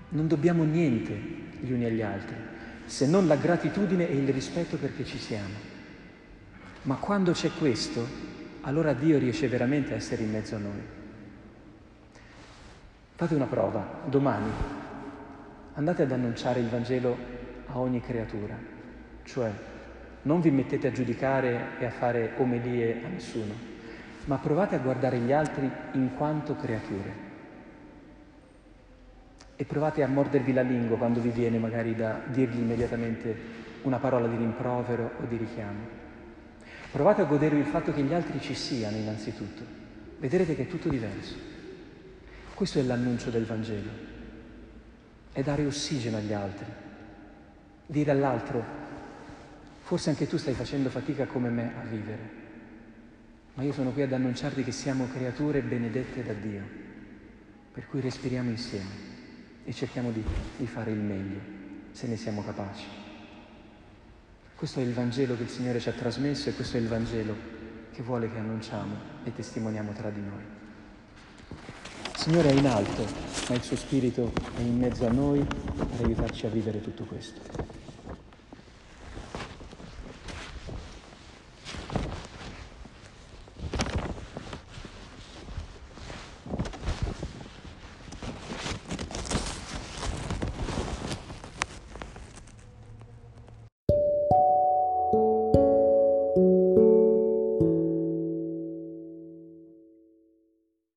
Non 0.10 0.28
dobbiamo 0.28 0.66
niente 0.66 1.14
gli 1.62 1.72
uni 1.72 1.86
agli 1.86 2.02
altri, 2.02 2.36
se 2.84 3.08
non 3.08 3.26
la 3.26 3.38
gratitudine 3.38 4.10
e 4.10 4.18
il 4.18 4.28
rispetto 4.28 4.76
perché 4.76 5.06
ci 5.06 5.18
siamo. 5.18 5.54
Ma 6.82 6.96
quando 6.96 7.32
c'è 7.32 7.50
questo, 7.58 8.06
allora 8.64 8.92
Dio 8.92 9.18
riesce 9.20 9.48
veramente 9.48 9.94
a 9.94 9.96
essere 9.96 10.24
in 10.24 10.32
mezzo 10.32 10.56
a 10.56 10.60
noi. 10.60 10.82
Fate 13.16 13.36
una 13.36 13.46
prova, 13.46 14.02
domani 14.04 14.52
andate 15.76 16.02
ad 16.02 16.12
annunciare 16.12 16.60
il 16.60 16.68
Vangelo 16.68 17.18
a 17.68 17.80
ogni 17.80 18.02
creatura, 18.02 18.58
cioè 19.24 19.50
non 20.24 20.42
vi 20.42 20.52
mettete 20.52 20.88
a 20.88 20.92
giudicare 20.92 21.80
e 21.80 21.86
a 21.86 21.90
fare 21.90 22.34
omelie 22.36 23.02
a 23.06 23.08
nessuno, 23.08 23.72
ma 24.26 24.38
provate 24.38 24.76
a 24.76 24.80
guardare 24.80 25.18
gli 25.20 25.32
altri 25.32 25.70
in 25.94 26.16
quanto 26.16 26.56
creature. 26.56 27.32
E 29.56 29.66
provate 29.66 30.04
a 30.04 30.08
mordervi 30.08 30.54
la 30.54 30.62
lingua 30.62 30.98
quando 30.98 31.20
vi 31.20 31.30
viene 31.30 31.60
magari 31.60 31.96
da 31.96 32.22
dirgli 32.28 32.60
immediatamente 32.60 33.62
una 33.84 33.98
parola 33.98 34.28
di 34.28 34.38
rimprovero 34.38 35.12
o 35.20 35.26
di 35.26 35.38
richiamo. 35.38 36.02
Provate 36.92 37.22
a 37.22 37.26
godere 37.26 37.58
il 37.58 37.66
fatto 37.66 37.92
che 37.92 38.02
gli 38.02 38.14
altri 38.14 38.40
ci 38.40 38.56
siano 38.56 38.98
innanzitutto. 38.98 39.64
Vedrete 40.20 40.56
che 40.56 40.64
è 40.64 40.68
tutto 40.68 40.90
diverso. 40.90 41.36
Questo 42.54 42.80
è 42.80 42.84
l'annuncio 42.84 43.30
del 43.30 43.46
Vangelo. 43.46 43.90
È 45.32 45.42
dare 45.42 45.66
ossigeno 45.66 46.18
agli 46.18 46.34
altri. 46.34 46.66
Dire 47.86 48.12
all'altro, 48.12 48.64
forse 49.82 50.12
anche 50.12 50.28
tu 50.28 50.38
stai 50.38 50.54
facendo 50.54 50.90
fatica 50.90 51.26
come 51.26 51.50
me 51.50 51.74
a 51.80 51.84
vivere, 51.86 52.30
ma 53.56 53.64
io 53.64 53.74
sono 53.74 53.92
qui 53.92 54.02
ad 54.02 54.14
annunciarti 54.14 54.64
che 54.64 54.72
siamo 54.72 55.08
creature 55.08 55.62
benedette 55.62 56.24
da 56.24 56.34
Dio, 56.34 56.64
per 57.72 57.88
cui 57.88 58.02
respiriamo 58.02 58.50
insieme 58.50 59.12
e 59.64 59.74
cerchiamo 59.74 60.12
di, 60.12 60.24
di 60.58 60.66
fare 60.66 60.92
il 60.92 61.00
meglio, 61.00 61.40
se 61.92 62.08
ne 62.08 62.18
siamo 62.18 62.44
capaci. 62.44 62.86
Questo 64.56 64.80
è 64.80 64.84
il 64.84 64.94
Vangelo 64.94 65.36
che 65.36 65.44
il 65.44 65.50
Signore 65.50 65.80
ci 65.80 65.90
ha 65.90 65.94
trasmesso 65.94 66.50
e 66.50 66.54
questo 66.54 66.78
è 66.78 66.80
il 66.80 66.88
Vangelo 66.88 67.36
che 67.92 68.02
vuole 68.02 68.32
che 68.32 68.38
annunciamo 68.38 68.96
e 69.24 69.34
testimoniamo 69.34 69.92
tra 69.94 70.10
di 70.10 70.22
noi. 70.22 70.44
Il 72.12 72.20
Signore 72.20 72.50
è 72.50 72.54
in 72.54 72.66
alto, 72.66 73.06
ma 73.50 73.56
il 73.56 73.62
suo 73.62 73.76
Spirito 73.76 74.32
è 74.58 74.62
in 74.62 74.78
mezzo 74.78 75.06
a 75.06 75.12
noi 75.12 75.46
per 75.46 76.06
aiutarci 76.06 76.46
a 76.46 76.50
vivere 76.50 76.82
tutto 76.82 77.04
questo. 77.04 77.83